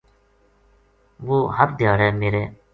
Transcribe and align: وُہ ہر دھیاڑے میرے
وُہ 1.25 1.37
ہر 1.57 1.69
دھیاڑے 1.79 2.09
میرے 2.21 2.43